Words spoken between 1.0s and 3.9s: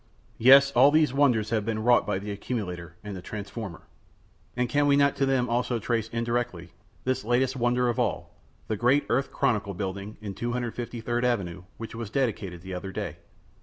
wonders have been wrought by the accumulator and the transformer.